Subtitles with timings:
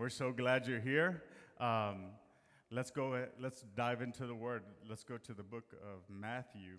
[0.00, 1.22] We're so glad you're here.
[1.60, 2.12] Um,
[2.70, 3.22] let's go.
[3.38, 4.62] Let's dive into the Word.
[4.88, 6.78] Let's go to the book of Matthew,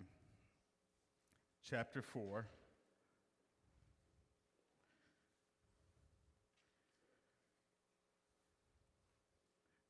[1.62, 2.48] chapter four.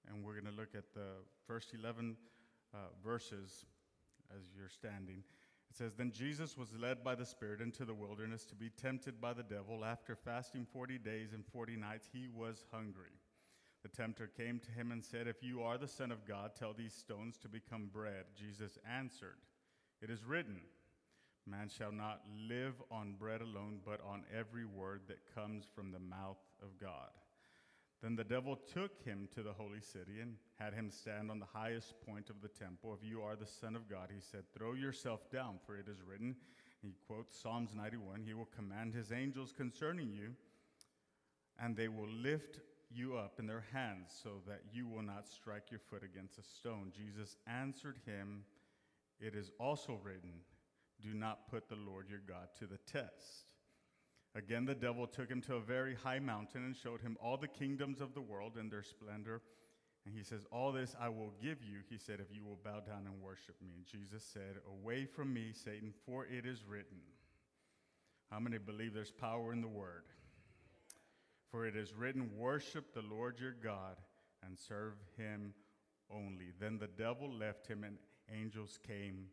[0.06, 1.14] And we're going to look at the
[1.46, 2.18] first 11
[2.74, 3.64] uh, verses
[4.36, 5.24] as you're standing.
[5.70, 9.22] It says, Then Jesus was led by the Spirit into the wilderness to be tempted
[9.22, 9.86] by the devil.
[9.86, 13.21] After fasting 40 days and 40 nights, he was hungry.
[13.82, 16.72] The tempter came to him and said, If you are the Son of God, tell
[16.72, 18.24] these stones to become bread.
[18.38, 19.38] Jesus answered,
[20.00, 20.60] It is written,
[21.46, 25.98] Man shall not live on bread alone, but on every word that comes from the
[25.98, 27.10] mouth of God.
[28.00, 31.46] Then the devil took him to the holy city and had him stand on the
[31.46, 32.96] highest point of the temple.
[33.00, 36.02] If you are the Son of God, he said, Throw yourself down, for it is
[36.08, 36.36] written.
[36.80, 40.34] He quotes Psalms 91 He will command his angels concerning you,
[41.60, 42.60] and they will lift
[42.94, 46.42] you up in their hands so that you will not strike your foot against a
[46.42, 46.92] stone.
[46.94, 48.44] Jesus answered him,
[49.20, 50.40] It is also written,
[51.00, 53.46] Do not put the Lord your God to the test.
[54.34, 57.48] Again, the devil took him to a very high mountain and showed him all the
[57.48, 59.42] kingdoms of the world and their splendor.
[60.06, 62.80] And he says, All this I will give you, he said, if you will bow
[62.80, 63.70] down and worship me.
[63.76, 66.98] And Jesus said, Away from me, Satan, for it is written.
[68.30, 70.04] How many believe there's power in the word?
[71.52, 73.96] For it is written, Worship the Lord your God
[74.44, 75.52] and serve him
[76.10, 76.46] only.
[76.58, 77.98] Then the devil left him, and
[78.34, 79.26] angels came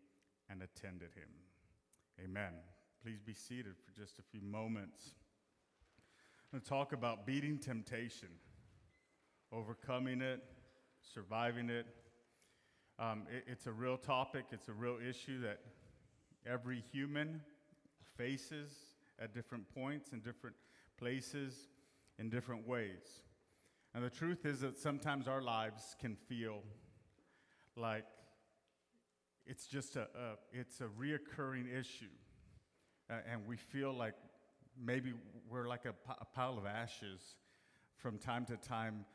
[0.50, 1.30] and attended him.
[2.22, 2.52] Amen.
[3.02, 5.14] Please be seated for just a few moments.
[6.52, 8.28] I'm going to talk about beating temptation,
[9.54, 10.44] overcoming it,
[11.14, 11.88] surviving it.
[13.00, 13.46] Um, it.
[13.48, 15.62] It's a real topic, it's a real issue that
[16.46, 17.40] every human
[18.18, 18.72] faces
[19.22, 20.58] at different points in different
[20.98, 21.70] places
[22.20, 23.24] in different ways.
[23.96, 26.62] And the truth is that sometimes our lives can feel
[27.76, 28.06] like
[29.46, 32.06] it's just a, a it's a reoccurring issue
[33.10, 34.14] uh, and we feel like
[34.82, 35.14] maybe
[35.50, 37.36] we're like a, p- a pile of ashes
[37.96, 39.06] from time to time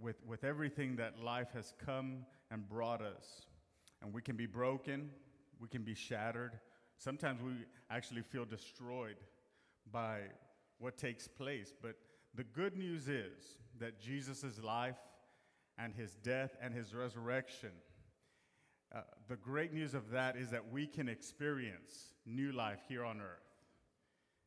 [0.00, 3.46] with, with everything that life has come and brought us.
[4.02, 5.10] And we can be broken,
[5.60, 6.58] we can be shattered.
[6.98, 7.52] Sometimes we
[7.90, 9.16] actually feel destroyed
[9.90, 10.20] by
[10.78, 11.72] what takes place.
[11.80, 11.96] But
[12.34, 14.98] the good news is that Jesus' life
[15.78, 17.70] and his death and his resurrection,
[18.94, 23.20] uh, the great news of that is that we can experience new life here on
[23.20, 23.44] earth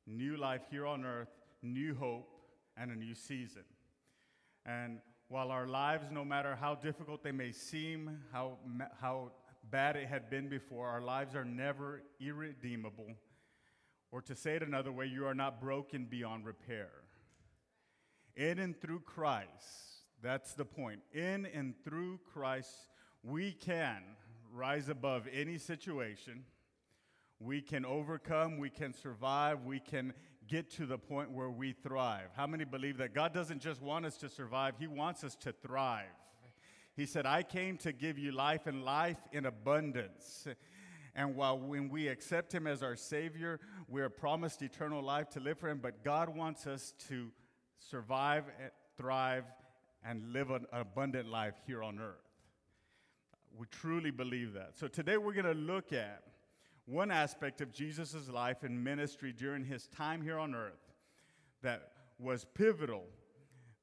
[0.08, 1.28] new life here on earth,
[1.62, 2.30] new hope,
[2.78, 3.64] and a new season.
[4.66, 8.58] And while our lives, no matter how difficult they may seem, how,
[9.02, 9.32] how
[9.70, 13.08] bad it had been before, our lives are never irredeemable.
[14.12, 16.90] Or to say it another way, you are not broken beyond repair.
[18.38, 19.50] In and through Christ,
[20.24, 21.02] that's the point.
[21.12, 22.88] In and through Christ,
[23.24, 24.04] we can
[24.54, 26.46] rise above any situation
[27.40, 30.14] we can overcome, we can survive, we can
[30.48, 32.30] get to the point where we thrive.
[32.36, 35.52] How many believe that God doesn't just want us to survive, He wants us to
[35.52, 36.06] thrive?
[36.96, 40.48] He said, I came to give you life and life in abundance.
[41.14, 45.40] And while when we accept Him as our Savior, we are promised eternal life to
[45.40, 47.32] live for Him, but God wants us to
[47.78, 49.46] survive, and thrive,
[50.06, 52.16] and live an abundant life here on earth.
[53.58, 54.78] We truly believe that.
[54.78, 56.24] So today we're going to look at
[56.86, 60.94] one aspect of Jesus' life and ministry during his time here on earth
[61.62, 63.06] that was pivotal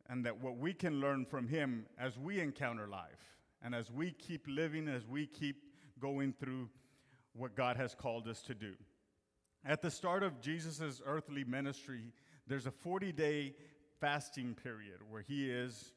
[0.08, 4.12] and that what we can learn from him as we encounter life and as we
[4.12, 5.56] keep living, as we keep
[6.00, 6.68] going through
[7.34, 8.74] what God has called us to do.
[9.64, 12.12] At the start of Jesus' earthly ministry,
[12.46, 13.54] there's a 40 day
[14.04, 15.94] fasting period where he is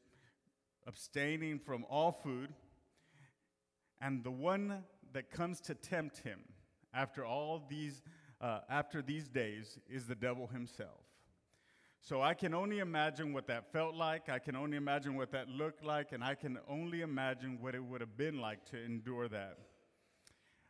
[0.86, 2.48] abstaining from all food,
[4.00, 4.82] and the one
[5.12, 6.40] that comes to tempt him
[6.94, 8.02] after all these,
[8.40, 11.04] uh, after these days is the devil himself.
[12.00, 14.30] So I can only imagine what that felt like.
[14.30, 17.84] I can only imagine what that looked like, and I can only imagine what it
[17.84, 19.58] would have been like to endure that.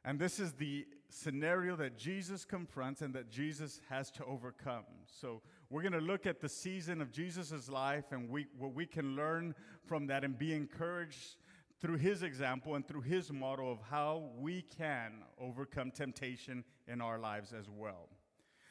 [0.05, 4.87] And this is the scenario that Jesus confronts and that Jesus has to overcome.
[5.07, 8.87] So we're going to look at the season of Jesus' life and we, what we
[8.87, 9.55] can learn
[9.85, 11.37] from that and be encouraged
[11.81, 17.19] through his example and through his model of how we can overcome temptation in our
[17.19, 18.09] lives as well.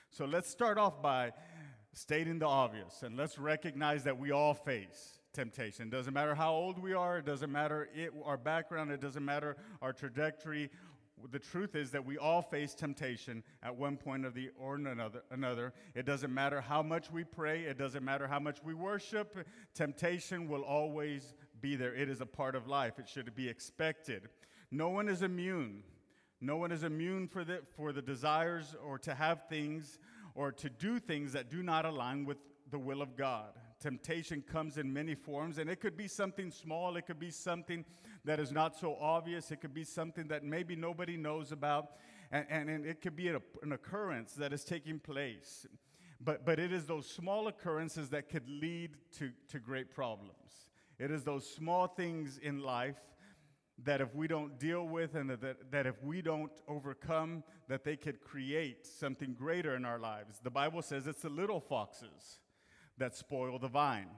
[0.10, 1.32] So let's start off by
[1.94, 5.90] stating the obvious and let's recognize that we all face temptation.
[5.90, 9.56] Doesn't matter how old we are, it doesn't matter it, our background, it doesn't matter
[9.82, 10.70] our trajectory.
[11.32, 15.24] The truth is that we all face temptation at one point or the or another
[15.32, 15.74] another.
[15.96, 17.64] It doesn't matter how much we pray.
[17.64, 19.38] It doesn't matter how much we worship.
[19.74, 21.94] Temptation will always be there.
[21.94, 23.00] It is a part of life.
[23.00, 24.30] It should be expected.
[24.72, 25.84] No one is immune.
[26.40, 30.00] No one is immune for the for the desires or to have things
[30.36, 32.38] or to do things that do not align with
[32.70, 33.54] the will of God.
[33.80, 36.96] Temptation comes in many forms and it could be something small.
[36.96, 37.86] It could be something
[38.28, 39.52] that is not so obvious.
[39.52, 41.92] It could be something that maybe nobody knows about,
[42.32, 45.66] and, and, and it could be a, an occurrence that is taking place.
[46.20, 50.70] But, but it is those small occurrences that could lead to, to great problems.
[51.00, 52.98] It is those small things in life
[53.84, 57.96] that if we don't deal with and that, that if we don't overcome, that they
[57.96, 60.40] could create something greater in our lives.
[60.44, 62.40] The Bible says it's the little foxes
[62.98, 64.10] that spoil the vine.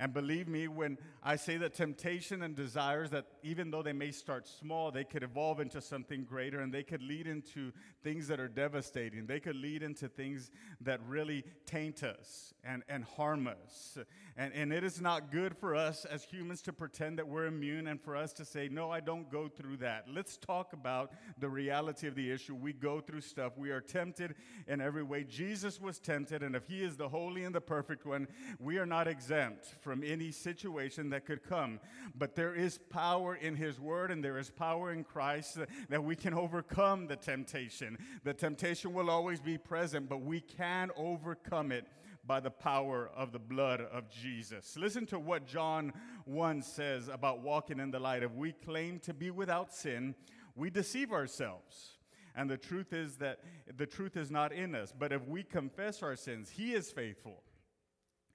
[0.00, 4.12] And believe me, when I say that temptation and desires, that even though they may
[4.12, 7.72] start small, they could evolve into something greater and they could lead into
[8.04, 9.26] things that are devastating.
[9.26, 10.52] They could lead into things
[10.82, 13.98] that really taint us and, and harm us.
[14.36, 17.88] And, and it is not good for us as humans to pretend that we're immune
[17.88, 20.04] and for us to say, no, I don't go through that.
[20.08, 22.54] Let's talk about the reality of the issue.
[22.54, 23.58] We go through stuff.
[23.58, 24.36] We are tempted
[24.68, 25.24] in every way.
[25.24, 28.28] Jesus was tempted, and if he is the holy and the perfect one,
[28.60, 31.80] we are not exempt from any situation that could come.
[32.14, 36.14] But there is power in his word, and there is power in Christ that we
[36.14, 37.96] can overcome the temptation.
[38.22, 41.86] The temptation will always be present, but we can overcome it
[42.26, 44.76] by the power of the blood of Jesus.
[44.76, 45.94] Listen to what John
[46.26, 48.22] 1 says about walking in the light.
[48.22, 50.14] If we claim to be without sin,
[50.54, 51.96] we deceive ourselves.
[52.36, 53.40] And the truth is that
[53.74, 54.92] the truth is not in us.
[54.96, 57.42] But if we confess our sins, He is faithful.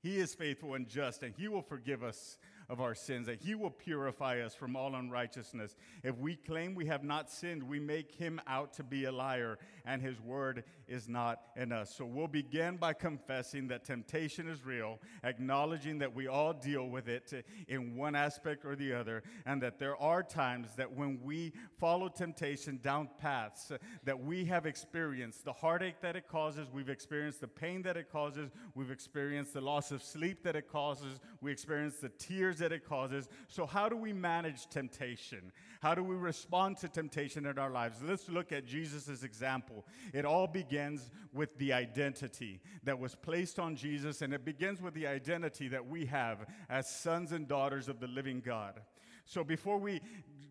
[0.04, 2.38] He is faithful and just, and He will forgive us
[2.70, 5.76] of our sins, that he will purify us from all unrighteousness.
[6.04, 9.58] If we claim we have not sinned, we make him out to be a liar,
[9.86, 11.96] and his word is not in us.
[11.96, 17.08] So we'll begin by confessing that temptation is real, acknowledging that we all deal with
[17.08, 21.54] it in one aspect or the other, and that there are times that when we
[21.80, 23.72] follow temptation down paths
[24.04, 28.12] that we have experienced the heartache that it causes, we've experienced the pain that it
[28.12, 32.72] causes, we've experienced the loss of sleep that it causes, we experience the tears that
[32.72, 33.28] it causes.
[33.48, 35.52] So, how do we manage temptation?
[35.82, 37.98] How do we respond to temptation in our lives?
[38.02, 39.86] Let's look at Jesus' example.
[40.14, 44.94] It all begins with the identity that was placed on Jesus, and it begins with
[44.94, 48.82] the identity that we have as sons and daughters of the living God.
[49.26, 50.02] So before we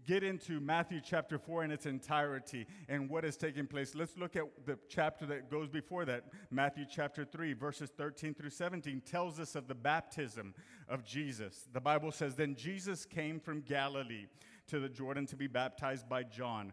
[0.07, 4.35] get into Matthew chapter 4 in its entirety and what is taking place, let's look
[4.37, 6.25] at the chapter that goes before that.
[6.51, 10.55] Matthew chapter 3, verses 13 through 17, tells us of the baptism
[10.89, 11.69] of Jesus.
[11.73, 14.27] The Bible says, Then Jesus came from Galilee
[14.69, 16.73] to the Jordan to be baptized by John.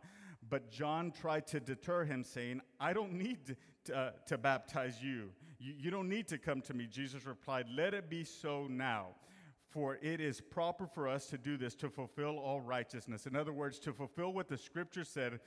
[0.49, 3.55] But John tried to deter him, saying, I don't need
[3.85, 5.29] to, uh, to baptize you.
[5.59, 5.73] you.
[5.77, 6.87] You don't need to come to me.
[6.89, 9.09] Jesus replied, Let it be so now
[9.69, 13.25] for it is proper for us to do this to fulfill all righteousness.
[13.25, 15.39] In other words, to fulfill what the scripture said,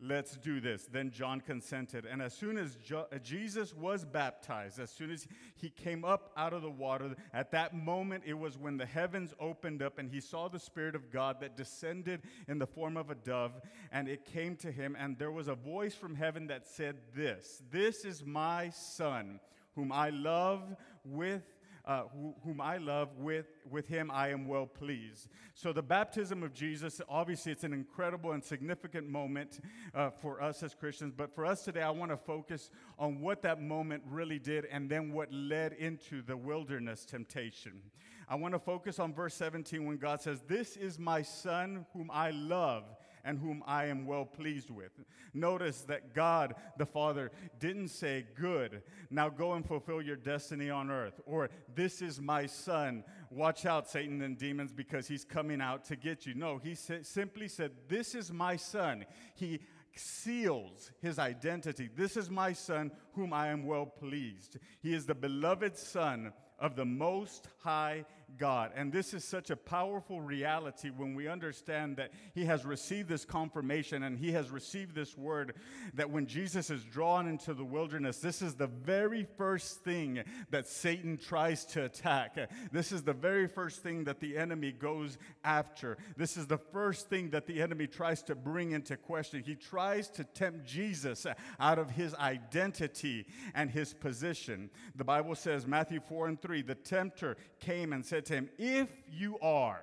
[0.00, 0.86] let's do this.
[0.90, 2.06] Then John consented.
[2.06, 6.52] And as soon as jo- Jesus was baptized, as soon as he came up out
[6.52, 10.20] of the water, at that moment it was when the heavens opened up and he
[10.20, 13.60] saw the Spirit of God that descended in the form of a dove,
[13.92, 14.96] and it came to him.
[14.98, 19.40] And there was a voice from heaven that said, This, this is my Son,
[19.74, 21.42] whom I love with
[21.84, 22.02] uh,
[22.44, 25.28] whom I love, with, with him I am well pleased.
[25.54, 29.60] So, the baptism of Jesus, obviously, it's an incredible and significant moment
[29.94, 31.12] uh, for us as Christians.
[31.16, 34.90] But for us today, I want to focus on what that moment really did and
[34.90, 37.80] then what led into the wilderness temptation.
[38.28, 42.10] I want to focus on verse 17 when God says, This is my son whom
[42.12, 42.84] I love
[43.24, 44.92] and whom I am well pleased with.
[45.34, 50.90] Notice that God the Father didn't say, Good, now go and fulfill your destiny on
[50.90, 55.84] earth, or This is my son, watch out, Satan and demons, because he's coming out
[55.86, 56.34] to get you.
[56.34, 59.04] No, he sa- simply said, This is my son.
[59.34, 59.60] He
[59.94, 61.88] seals his identity.
[61.94, 64.58] This is my son, whom I am well pleased.
[64.82, 68.04] He is the beloved son of the Most High
[68.38, 68.72] God.
[68.74, 73.24] And this is such a powerful reality when we understand that He has received this
[73.24, 75.54] confirmation and He has received this word
[75.94, 80.66] that when Jesus is drawn into the wilderness, this is the very first thing that
[80.66, 82.38] Satan tries to attack.
[82.72, 85.98] This is the very first thing that the enemy goes after.
[86.16, 89.42] This is the first thing that the enemy tries to bring into question.
[89.42, 91.26] He tries to tempt Jesus
[91.58, 94.70] out of his identity and his position.
[94.96, 98.50] The Bible says, Matthew 4 and 3, the tempter came and said, said to him,
[98.58, 99.80] If you are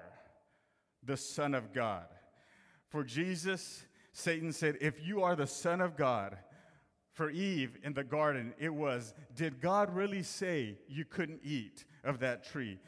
[1.04, 2.06] the Son of God.
[2.90, 6.38] For Jesus Satan said, If you are the Son of God,
[7.14, 12.20] for Eve in the garden, it was, Did God really say you couldn't eat of
[12.20, 12.80] that tree?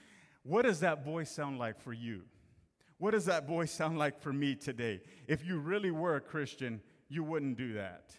[0.44, 2.22] What does that voice sound like for you?
[2.98, 5.02] What does that voice sound like for me today?
[5.28, 8.12] If you really were a Christian, you wouldn't do that.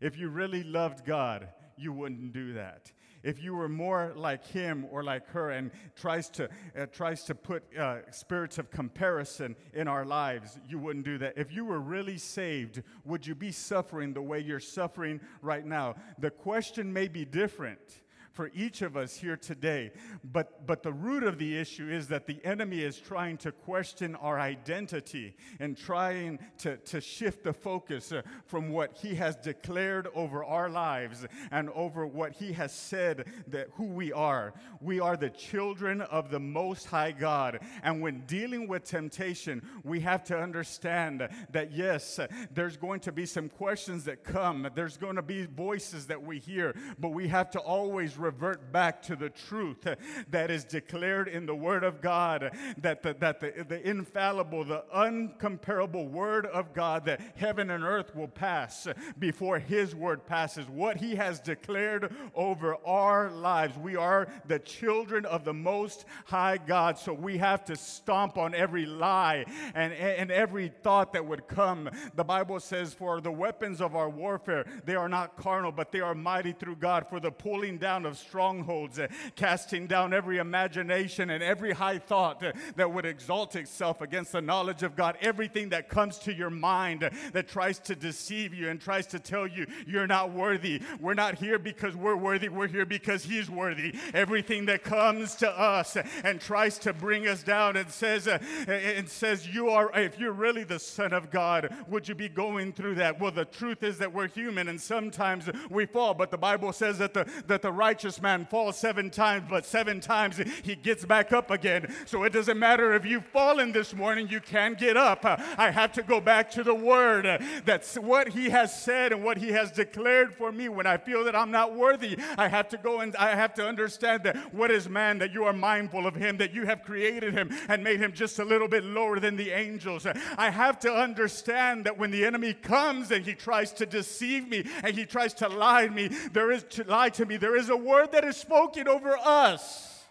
[0.00, 2.92] If you really loved God, you wouldn't do that
[3.22, 6.48] if you were more like him or like her and tries to,
[6.78, 11.34] uh, tries to put uh, spirits of comparison in our lives, you wouldn't do that.
[11.36, 15.94] If you were really saved, would you be suffering the way you're suffering right now?
[16.18, 18.02] The question may be different
[18.32, 19.90] for each of us here today.
[20.24, 24.14] But, but the root of the issue is that the enemy is trying to question
[24.16, 30.08] our identity and trying to, to shift the focus uh, from what he has declared
[30.14, 34.54] over our lives and over what he has said that who we are.
[34.80, 37.60] We are the children of the Most High God.
[37.82, 42.18] And when dealing with temptation, we have to understand that yes,
[42.54, 46.38] there's going to be some questions that come, there's going to be voices that we
[46.38, 49.86] hear, but we have to always revert back to the truth
[50.30, 54.84] that is declared in the Word of God, that the, that the, the infallible, the
[54.94, 58.86] uncomparable Word of God, that heaven and earth will pass
[59.18, 60.68] before His Word passes.
[60.68, 63.76] What He has declared over our lives.
[63.76, 68.54] We are the children of the Most High God, so we have to stomp on
[68.54, 71.90] every lie and, and every thought that would come.
[72.14, 76.00] The Bible says, For the weapons of our warfare, they are not carnal, but they
[76.00, 80.38] are mighty through God for the pulling down of of strongholds, uh, casting down every
[80.38, 85.16] imagination and every high thought uh, that would exalt itself against the knowledge of God.
[85.22, 89.18] Everything that comes to your mind uh, that tries to deceive you and tries to
[89.18, 90.82] tell you you're not worthy.
[91.00, 93.94] We're not here because we're worthy, we're here because He's worthy.
[94.12, 99.48] Everything that comes to us and tries to bring us down and says, and says,
[99.48, 103.18] You are, if you're really the Son of God, would you be going through that?
[103.18, 106.98] Well, the truth is that we're human and sometimes we fall, but the Bible says
[106.98, 111.04] that the, that the righteous righteous man falls seven times, but seven times he gets
[111.04, 111.94] back up again.
[112.04, 115.20] So it doesn't matter if you've fallen this morning, you can get up.
[115.24, 117.40] I have to go back to the word.
[117.64, 121.22] That's what he has said and what he has declared for me when I feel
[121.22, 122.18] that I'm not worthy.
[122.36, 125.44] I have to go and I have to understand that what is man that you
[125.44, 128.66] are mindful of him, that you have created him and made him just a little
[128.66, 130.08] bit lower than the angels.
[130.36, 134.64] I have to understand that when the enemy comes and he tries to deceive me
[134.82, 137.68] and he tries to lie to me, there is to lie to me, there is
[137.68, 140.04] a word that is spoken over us,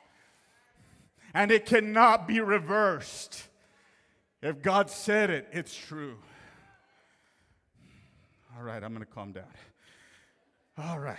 [1.34, 3.48] and it cannot be reversed.
[4.42, 6.18] If God said it, it's true.
[8.56, 9.46] All right, I'm going to calm down.
[10.78, 11.18] All right.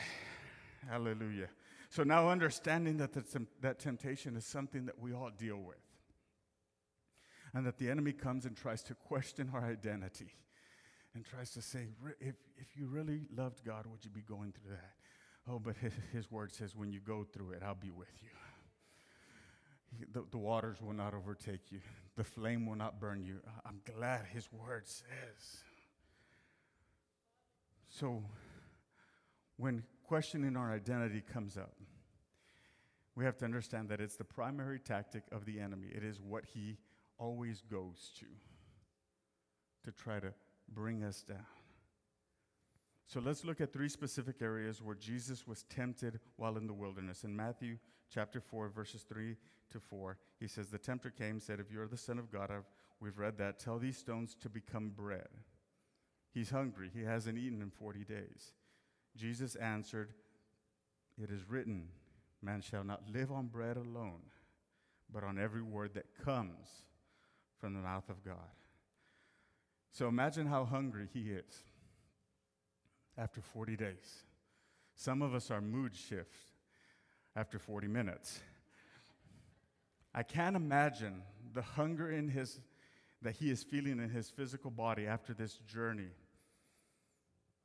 [0.88, 1.49] Hallelujah.
[1.88, 5.76] So now understanding that the, that temptation is something that we all deal with.
[7.54, 10.33] And that the enemy comes and tries to question our identity
[11.14, 11.88] and tries to say,
[12.19, 15.01] if, if you really loved God, would you be going through that?
[15.49, 18.28] Oh, but his, his word says, when you go through it, I'll be with you.
[20.12, 21.80] The, the waters will not overtake you,
[22.16, 23.40] the flame will not burn you.
[23.66, 25.62] I'm glad his word says.
[27.88, 28.22] So,
[29.58, 31.75] when questioning our identity comes up,
[33.14, 35.88] we have to understand that it's the primary tactic of the enemy.
[35.94, 36.78] It is what he
[37.18, 38.26] always goes to
[39.84, 40.32] to try to
[40.68, 41.44] bring us down.
[43.06, 47.25] So let's look at three specific areas where Jesus was tempted while in the wilderness.
[47.25, 47.78] In Matthew
[48.12, 49.37] chapter 4, verses 3
[49.71, 52.64] to 4, he says, The tempter came, said, If you're the Son of God, I've,
[53.00, 55.28] we've read that, tell these stones to become bread.
[56.32, 56.90] He's hungry.
[56.94, 58.52] He hasn't eaten in 40 days.
[59.16, 60.14] Jesus answered,
[61.23, 61.88] It is written,
[62.40, 64.23] Man shall not live on bread alone,
[65.12, 66.68] but on every word that comes
[67.61, 68.56] from the mouth of God.
[69.92, 71.64] So imagine how hungry he is
[73.19, 74.25] after 40 days.
[74.95, 76.52] Some of us are mood shift
[77.35, 78.40] after 40 minutes.
[80.14, 81.23] I can't imagine
[81.54, 82.61] the hunger in his
[83.23, 86.11] that he is feeling in his physical body after this journey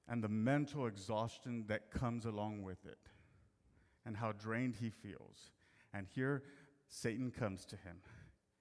[0.07, 2.99] and the mental exhaustion that comes along with it
[4.05, 5.51] and how drained he feels.
[5.93, 6.43] And here
[6.87, 7.97] Satan comes to him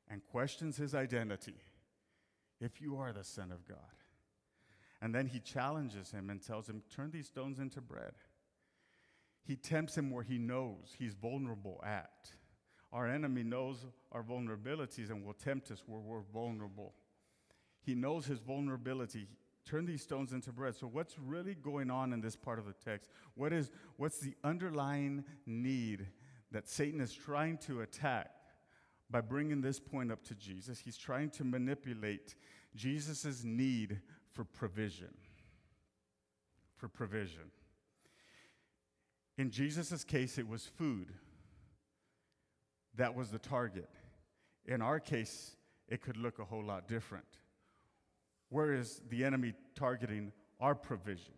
[0.09, 1.57] and questions his identity.
[2.61, 3.76] If you are the Son of God,
[5.06, 8.14] and then he challenges him and tells him, Turn these stones into bread.
[9.44, 12.32] He tempts him where he knows he's vulnerable at.
[12.92, 16.92] Our enemy knows our vulnerabilities and will tempt us where we're vulnerable.
[17.82, 19.28] He knows his vulnerability.
[19.64, 20.75] Turn these stones into bread.
[20.75, 23.08] So, what's really going on in this part of the text?
[23.36, 26.08] What is, what's the underlying need
[26.50, 28.32] that Satan is trying to attack
[29.08, 30.80] by bringing this point up to Jesus?
[30.80, 32.34] He's trying to manipulate
[32.75, 34.00] Jesus' need
[34.37, 35.14] for provision.
[36.76, 37.50] For provision.
[39.38, 41.09] In Jesus' case, it was food.
[42.97, 43.88] That was the target.
[44.66, 45.57] In our case,
[45.88, 47.25] it could look a whole lot different.
[48.50, 51.35] Where is the enemy targeting our provision?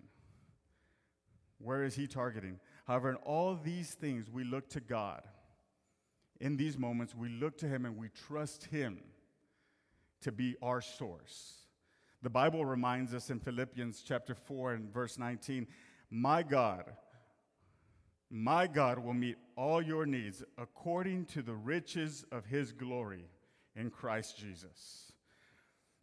[1.58, 2.58] Where is he targeting?
[2.86, 5.22] However, in all these things, we look to God.
[6.40, 8.98] In these moments, we look to him and we trust him
[10.22, 11.67] to be our source.
[12.22, 15.68] The Bible reminds us in Philippians chapter 4 and verse 19,
[16.10, 16.84] my God,
[18.28, 23.26] my God will meet all your needs according to the riches of his glory
[23.76, 25.12] in Christ Jesus.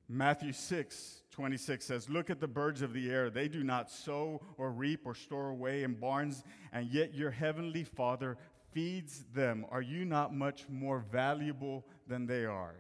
[0.08, 3.30] Matthew 6, 26 says, Look at the birds of the air.
[3.30, 7.84] They do not sow or reap or store away in barns, and yet your heavenly
[7.84, 8.38] Father
[8.72, 9.66] feeds them.
[9.70, 12.76] Are you not much more valuable than they are?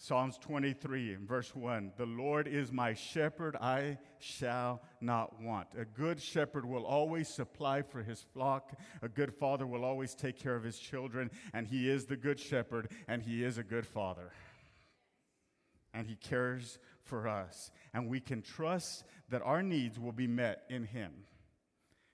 [0.00, 5.66] Psalms 23 verse 1 The Lord is my shepherd, I shall not want.
[5.76, 8.78] A good shepherd will always supply for his flock.
[9.02, 12.38] A good father will always take care of his children, and he is the good
[12.38, 14.30] shepherd, and he is a good father.
[15.92, 17.72] And he cares for us.
[17.92, 21.10] And we can trust that our needs will be met in him.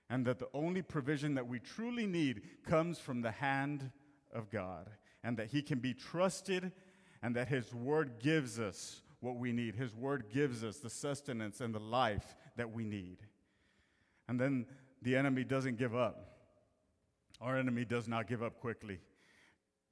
[0.09, 3.91] And that the only provision that we truly need comes from the hand
[4.33, 4.88] of God.
[5.23, 6.73] And that he can be trusted
[7.25, 9.75] and that His Word gives us what we need.
[9.75, 13.16] His Word gives us the sustenance and the life that we need.
[14.28, 14.66] And then
[15.00, 16.37] the enemy doesn't give up.
[17.40, 19.00] Our enemy does not give up quickly.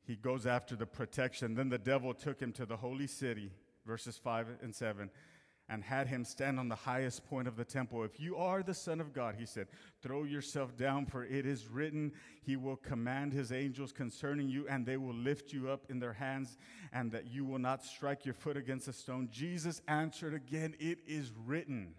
[0.07, 1.55] He goes after the protection.
[1.55, 3.51] Then the devil took him to the holy city,
[3.87, 5.11] verses 5 and 7
[5.73, 8.05] and had him stand on the highest point of the temple.
[8.05, 9.69] If you are the Son of God, he said,
[10.02, 12.12] throw yourself down, for it is written,
[12.43, 16.12] He will command His angels concerning you, and they will lift you up in their
[16.12, 16.59] hands,
[16.93, 19.31] and that you will not strike your foot against a stone.
[19.33, 21.95] Jesus answered again, It is written,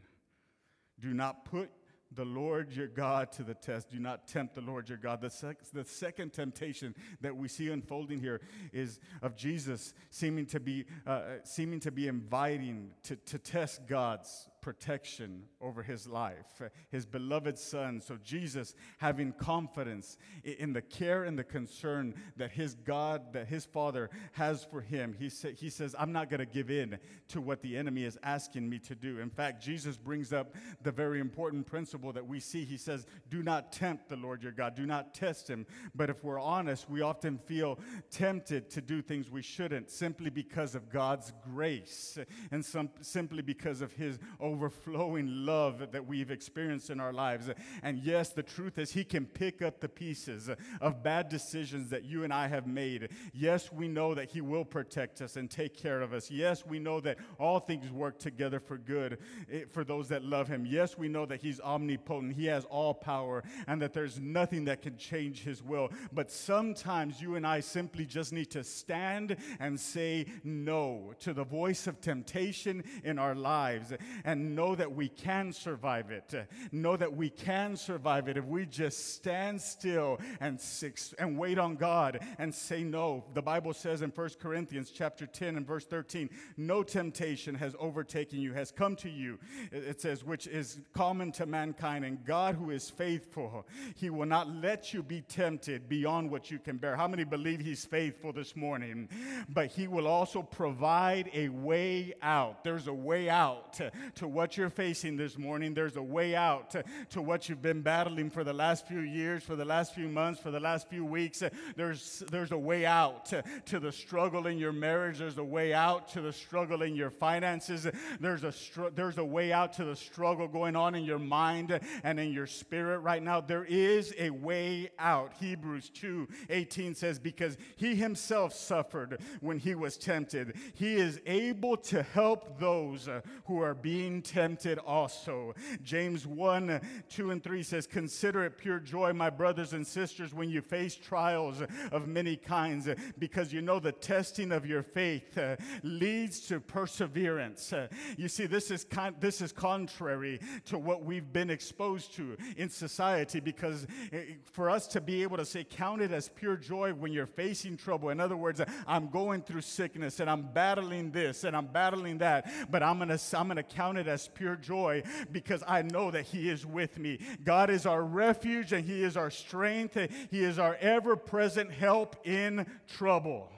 [1.00, 1.72] Do not put
[2.15, 3.89] the Lord your God to the test.
[3.89, 5.22] Do not tempt the Lord your God.
[5.22, 8.41] The, sec- the second temptation that we see unfolding here
[8.72, 14.48] is of Jesus seeming to be, uh, seeming to be inviting to, to test God's
[14.64, 18.00] protection over his life, his beloved son.
[18.00, 23.66] So, Jesus, having confidence in the care and the concern that his God, that his
[23.66, 26.98] Father has for him, he, sa- he says, I'm not going to give in
[27.28, 29.20] to what the enemy is asking me to do.
[29.20, 32.64] In fact, Jesus brings up the very important principle that we see.
[32.64, 35.66] He says, Do not tempt the Lord your God, do not test him.
[35.94, 37.78] But if we're honest, we often feel
[38.10, 42.18] tempted to do things we shouldn't simply because of God's grace
[42.50, 44.20] and some, simply because of his
[44.53, 47.50] overflowing love that we've experienced in our lives.
[47.81, 52.03] And yes, the truth is, He can pick up the pieces of bad decisions that
[52.03, 53.09] you and I have made.
[53.33, 56.29] Yes, we know that He will protect us and take care of us.
[56.29, 59.18] Yes, we know that all things work together for good
[59.51, 60.66] eh, for those that love Him.
[60.66, 64.81] Yes, we know that He's omnipotent, He has all power, and that there's nothing that
[64.81, 65.89] can change His will.
[66.11, 71.44] But sometimes you and I simply just need to stand and say no to the
[71.44, 76.34] voice of temptation in our lives and know that we can survive it.
[76.34, 81.38] Uh, know that we can survive it if we just stand still and, six, and
[81.38, 83.24] wait on God and say no.
[83.34, 88.40] The Bible says in 1 Corinthians chapter 10 and verse 13, no temptation has overtaken
[88.40, 89.40] you, has come to you.
[89.72, 94.50] It says, which is common to mankind, and God who is faithful, he will not
[94.50, 96.96] let you be tempted beyond what you can bear.
[96.96, 99.10] How many believe he's faithful this morning?
[99.50, 102.64] But he will also provide a way out.
[102.64, 103.74] There's a way out
[104.16, 105.74] to what you're facing this morning.
[105.74, 109.43] There's a way out to, to what you've been battling for the last few years,
[109.43, 111.43] for the last few months, for the last few weeks.
[111.75, 115.19] There's, there's a way out to, to the struggle in your marriage.
[115.19, 117.87] There's a way out to the struggle in your finances.
[118.19, 121.79] There's a, str- there's a way out to the struggle going on in your mind
[122.03, 123.41] and in your spirit right now.
[123.41, 125.33] There is a way out.
[125.39, 131.77] Hebrews 2 18 says, Because he himself suffered when he was tempted, he is able
[131.77, 133.07] to help those
[133.46, 135.53] who are being tempted also.
[135.83, 140.50] James 1 2 and 3 says, Consider it pure joy, my brothers and sisters, when
[140.50, 145.55] you face trials of many kinds, because you know the testing of your faith uh,
[145.83, 147.74] leads to perseverance.
[147.74, 152.38] Uh, you see, this is, con- this is contrary to what we've been exposed to
[152.57, 156.55] in society, because uh, for us to be able to say, Count it as pure
[156.55, 158.09] joy when you're facing trouble.
[158.09, 162.50] In other words, I'm going through sickness and I'm battling this and I'm battling that,
[162.70, 166.12] but I'm going to I'm going to count it as pure joy because I know
[166.12, 167.20] that He is with me.
[167.44, 169.98] God is our refuge and He is our strength.
[170.32, 173.50] He is our ever present help in trouble.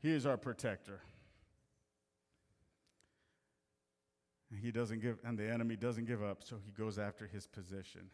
[0.00, 1.00] He is our protector.
[4.60, 8.10] He doesn't give, and the enemy doesn't give up, so he goes after his position.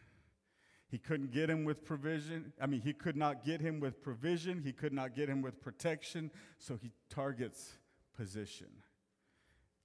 [0.89, 2.53] He couldn't get him with provision.
[2.61, 4.61] I mean, he could not get him with provision.
[4.63, 7.73] He could not get him with protection, so he targets
[8.15, 8.67] position.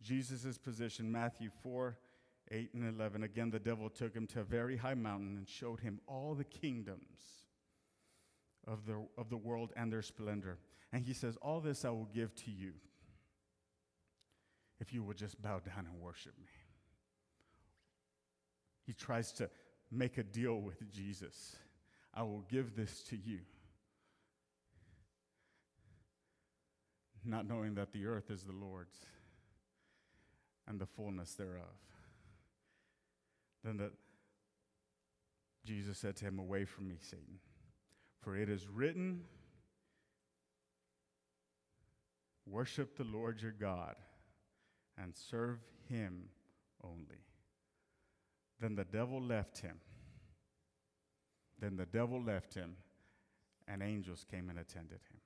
[0.02, 1.96] Jesus' position, Matthew 4
[2.50, 3.22] 8 and 11.
[3.22, 6.44] Again, the devil took him to a very high mountain and showed him all the
[6.44, 7.46] kingdoms
[8.66, 10.58] of the, of the world and their splendor.
[10.92, 12.72] And he says, All this I will give to you
[14.80, 16.50] if you will just bow down and worship me.
[18.84, 19.48] He tries to
[19.90, 21.56] make a deal with Jesus.
[22.12, 23.38] I will give this to you.
[27.24, 28.98] Not knowing that the earth is the Lord's
[30.68, 31.64] and the fullness thereof.
[33.64, 33.90] Then the,
[35.64, 37.38] Jesus said to him, Away from me, Satan.
[38.20, 39.22] For it is written,
[42.46, 43.94] Worship the Lord your God
[44.98, 46.24] and serve him
[46.84, 47.24] only.
[48.60, 49.78] Then the devil left him.
[51.58, 52.74] Then the devil left him,
[53.68, 55.20] and angels came and attended him.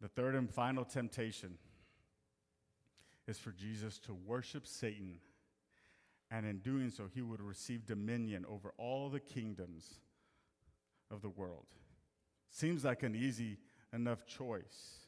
[0.00, 1.58] The third and final temptation
[3.28, 5.20] is for Jesus to worship Satan,
[6.30, 10.00] and in doing so, he would receive dominion over all the kingdoms
[11.10, 11.66] of the world.
[12.50, 13.58] Seems like an easy
[13.92, 15.06] enough choice.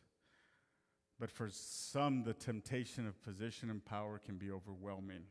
[1.18, 5.24] But for some, the temptation of position and power can be overwhelming.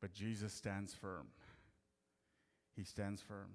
[0.00, 1.28] But Jesus stands firm.
[2.76, 3.50] He stands firm.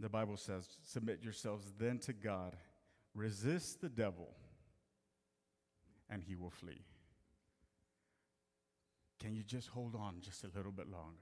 [0.00, 2.56] The Bible says, Submit yourselves then to God,
[3.14, 4.28] resist the devil,
[6.10, 6.84] and he will flee.
[9.20, 11.18] Can you just hold on just a little bit longer?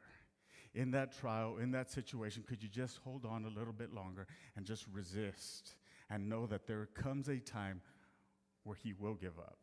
[0.77, 4.27] in that trial, in that situation, could you just hold on a little bit longer
[4.57, 5.75] and just resist
[6.11, 7.81] and know that there comes a time
[8.63, 9.57] where He will give up?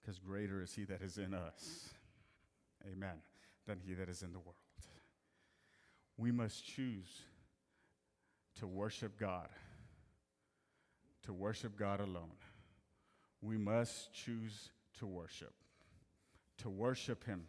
[0.00, 1.90] Because greater is He that is in us,
[2.90, 3.20] amen,
[3.66, 4.56] than He that is in the world.
[6.16, 7.20] We must choose
[8.58, 9.48] to worship God,
[11.24, 12.36] to worship God alone.
[13.42, 15.54] We must choose to worship
[16.60, 17.44] to worship Him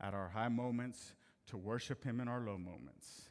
[0.00, 1.12] at our high moments,
[1.48, 3.30] to worship Him in our low moments,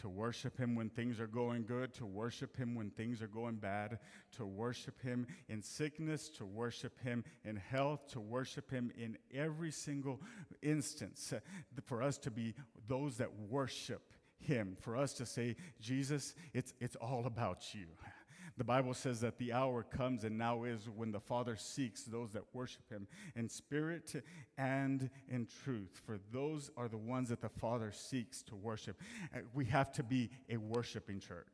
[0.00, 3.56] to worship Him when things are going good, to worship Him when things are going
[3.56, 3.98] bad,
[4.36, 9.72] to worship Him in sickness, to worship Him in health, to worship Him in every
[9.72, 10.20] single
[10.62, 11.32] instance.
[11.32, 11.40] Uh,
[11.84, 12.54] for us to be
[12.86, 17.86] those that worship Him, for us to say, Jesus, it's, it's all about you.
[18.58, 22.32] The Bible says that the hour comes and now is when the Father seeks those
[22.32, 24.24] that worship him in spirit
[24.58, 26.02] and in truth.
[26.04, 29.00] For those are the ones that the Father seeks to worship.
[29.32, 31.46] Uh, we have to be a worshiping church.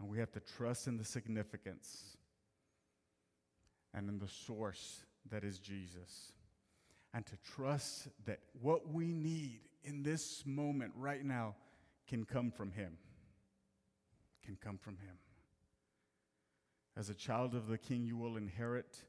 [0.00, 2.16] And we have to trust in the significance
[3.94, 6.32] and in the source that is Jesus.
[7.14, 11.54] And to trust that what we need in this moment right now
[12.08, 12.96] can come from Him
[14.44, 15.18] can come from him.
[16.96, 19.04] As a child of the king, you will inherit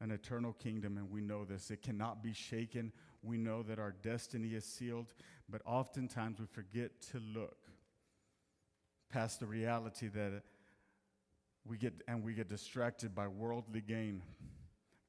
[0.00, 1.70] an eternal kingdom, and we know this.
[1.70, 2.92] It cannot be shaken.
[3.22, 5.12] We know that our destiny is sealed,
[5.48, 7.56] but oftentimes we forget to look
[9.10, 10.42] past the reality that
[11.66, 14.22] we get and we get distracted by worldly gain,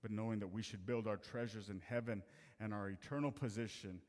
[0.02, 2.22] but knowing that we should build our treasures in heaven
[2.60, 4.02] and our eternal position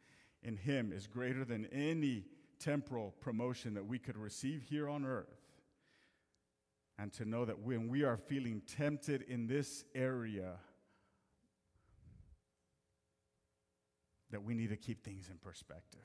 [0.42, 2.24] in Him is greater than any
[2.58, 5.41] temporal promotion that we could receive here on earth
[6.98, 10.54] and to know that when we are feeling tempted in this area,
[14.30, 16.00] that we need to keep things in perspective.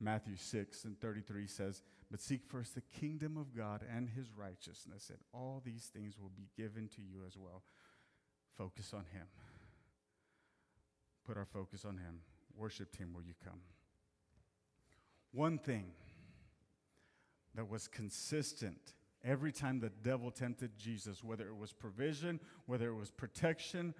[0.00, 5.10] Matthew 6 and 33 says, But seek first the kingdom of God and his righteousness,
[5.10, 7.62] and all these things will be given to you as well.
[8.56, 9.26] Focus on him.
[11.26, 12.20] Put our focus on him.
[12.56, 13.60] Worship him will you come.
[15.32, 15.92] One thing
[17.54, 22.94] that was consistent every time the devil tempted Jesus, whether it was provision, whether it
[22.94, 23.94] was protection,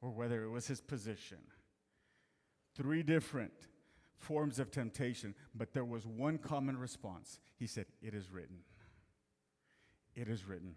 [0.00, 1.38] or whether it was his position.
[2.74, 3.52] Three different
[4.16, 7.38] forms of temptation, but there was one common response.
[7.56, 8.58] He said, It is written.
[10.14, 10.74] It is written.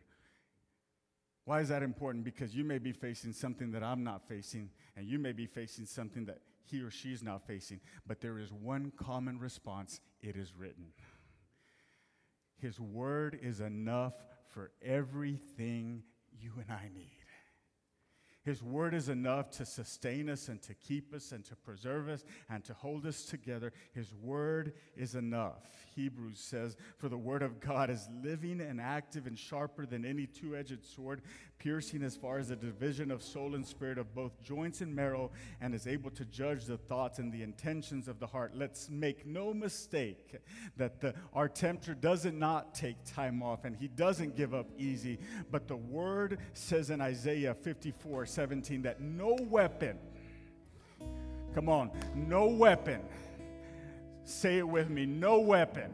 [1.45, 2.23] Why is that important?
[2.23, 5.85] Because you may be facing something that I'm not facing, and you may be facing
[5.85, 10.37] something that he or she is not facing, but there is one common response it
[10.37, 10.85] is written.
[12.61, 14.13] His word is enough
[14.49, 16.03] for everything
[16.39, 17.21] you and I need.
[18.43, 22.23] His word is enough to sustain us and to keep us and to preserve us
[22.49, 23.71] and to hold us together.
[23.93, 25.69] His word is enough.
[25.95, 30.25] Hebrews says, For the word of God is living and active and sharper than any
[30.25, 31.21] two edged sword,
[31.61, 35.29] piercing as far as the division of soul and spirit, of both joints and marrow,
[35.61, 38.53] and is able to judge the thoughts and the intentions of the heart.
[38.55, 40.37] Let's make no mistake
[40.77, 45.19] that the, our tempter doesn't not take time off and he doesn't give up easy.
[45.51, 49.99] But the word says in Isaiah 54 17 that no weapon,
[51.53, 53.01] come on, no weapon,
[54.23, 55.91] say it with me, no weapon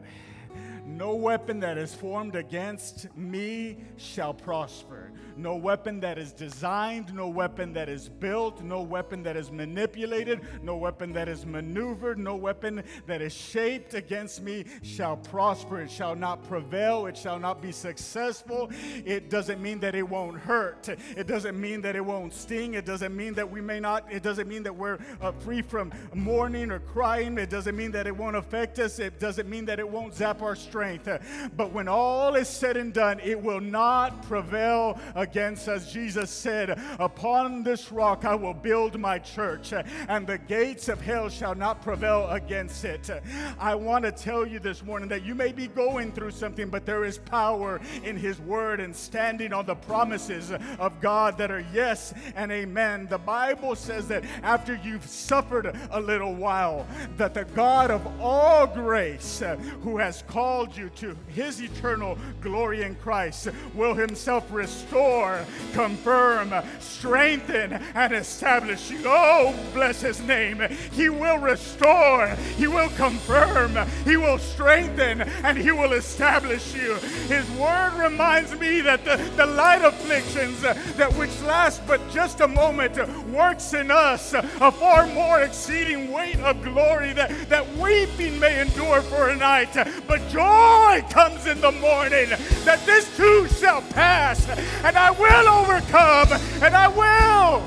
[0.86, 5.12] no weapon that is formed against me shall prosper.
[5.38, 10.40] No weapon that is designed, no weapon that is built, no weapon that is manipulated,
[10.64, 15.82] no weapon that is maneuvered, no weapon that is shaped against me shall prosper.
[15.82, 17.06] It shall not prevail.
[17.06, 18.68] It shall not be successful.
[19.04, 20.88] It doesn't mean that it won't hurt.
[21.16, 22.74] It doesn't mean that it won't sting.
[22.74, 25.92] It doesn't mean that we may not, it doesn't mean that we're uh, free from
[26.14, 27.38] mourning or crying.
[27.38, 28.98] It doesn't mean that it won't affect us.
[28.98, 31.08] It doesn't mean that it won't zap our strength strength.
[31.56, 35.92] But when all is said and done, it will not prevail against us.
[35.92, 41.28] Jesus said, Upon this rock I will build my church, and the gates of hell
[41.28, 43.10] shall not prevail against it.
[43.58, 46.86] I want to tell you this morning that you may be going through something, but
[46.86, 51.64] there is power in His word and standing on the promises of God that are
[51.72, 53.06] yes and amen.
[53.10, 58.66] The Bible says that after you've suffered a little while, that the God of all
[58.66, 59.42] grace,
[59.82, 67.72] who has called you to his eternal glory in Christ will himself restore, confirm, strengthen,
[67.72, 69.00] and establish you.
[69.04, 70.62] Oh, bless his name.
[70.92, 76.94] He will restore, he will confirm, he will strengthen, and he will establish you.
[77.26, 82.48] His word reminds me that the, the light afflictions that which last but just a
[82.48, 82.96] moment
[83.28, 89.00] works in us a far more exceeding weight of glory that, that weeping may endure
[89.02, 89.72] for a night,
[90.06, 92.28] but joy comes in the morning,
[92.64, 94.48] that this too shall pass,
[94.84, 96.28] and I will overcome,
[96.62, 97.62] and I will.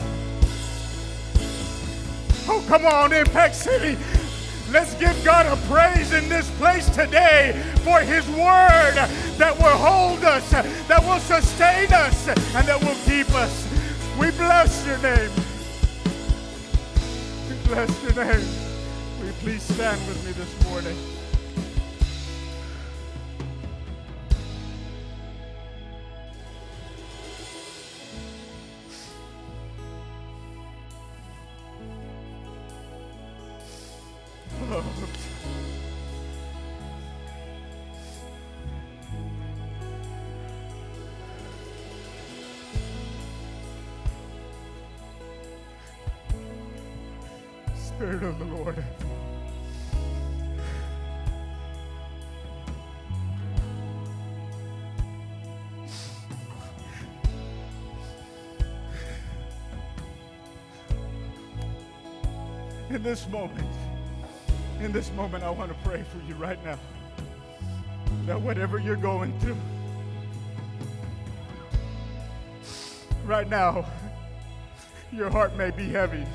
[2.47, 3.97] Oh, come on, Impact City.
[4.71, 8.95] Let's give God a praise in this place today for His word
[9.37, 13.67] that will hold us, that will sustain us, and that will keep us.
[14.17, 15.31] We bless your name.
[17.49, 18.47] We bless your name.
[19.19, 20.97] Will you please stand with me this morning?
[62.91, 63.69] In this moment,
[64.81, 66.77] in this moment, I want to pray for you right now.
[68.25, 69.55] That whatever you're going through,
[73.23, 73.85] right now,
[75.13, 76.25] your heart may be heavy.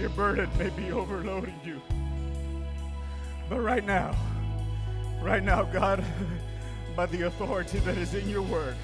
[0.00, 1.82] Your burden may be overloading you.
[3.50, 4.16] But right now,
[5.20, 6.02] right now, God,
[6.96, 8.76] by the authority that is in your word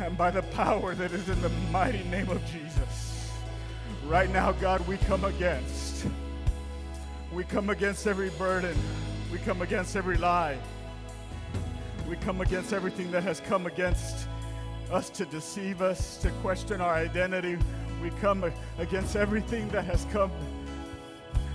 [0.00, 3.13] and by the power that is in the mighty name of Jesus,
[4.06, 6.06] right now, God, we come against.
[7.32, 8.76] We come against every burden.
[9.32, 10.58] We come against every lie.
[12.08, 14.28] We come against everything that has come against
[14.90, 17.56] us to deceive us, to question our identity.
[18.02, 20.30] We come against everything that has come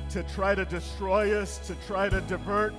[0.10, 2.74] to try to destroy us, to try to divert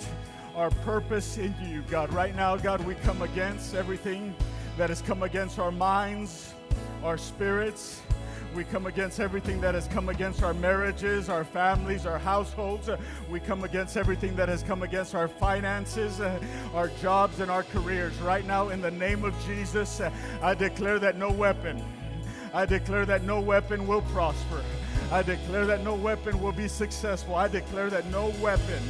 [0.57, 2.13] our purpose in you, God.
[2.13, 4.35] Right now, God, we come against everything
[4.77, 6.55] that has come against our minds,
[7.05, 8.03] our spirits.
[8.55, 12.91] We come against everything that has come against our marriages, our families, our households.
[13.31, 16.41] We come against everything that has come against our finances, uh,
[16.75, 18.19] our jobs, and our careers.
[18.21, 20.11] Right now, in the name of Jesus, uh,
[20.43, 21.83] I declare that no weapon
[22.53, 24.65] I declare that no weapon will prosper.
[25.13, 27.37] I declare that no weapon will be successful.
[27.37, 28.83] I declare that no weapon,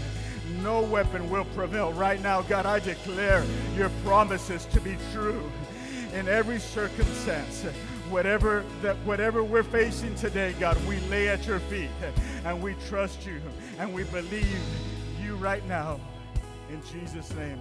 [0.63, 1.93] no weapon will prevail.
[1.93, 3.45] Right now, God, I declare
[3.77, 5.51] your promises to be true
[6.15, 7.67] in every circumstance.
[8.11, 11.91] Whatever that whatever we're facing today, God, we lay at your feet
[12.45, 13.41] and we trust you
[13.79, 14.61] and we believe
[15.23, 16.01] you right now.
[16.71, 17.61] In Jesus' name.